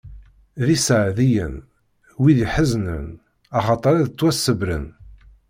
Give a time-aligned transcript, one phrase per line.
[0.65, 1.55] D iseɛdiyen,
[2.21, 3.07] wid iḥeznen,
[3.57, 4.85] axaṭer ad ttwaṣebbren!